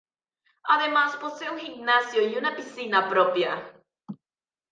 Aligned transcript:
Además 0.63 1.15
posee 1.17 1.51
un 1.51 1.59
gimnasio 1.59 2.27
y 2.27 2.35
una 2.35 2.55
piscina 2.55 3.07
propia. 3.07 3.63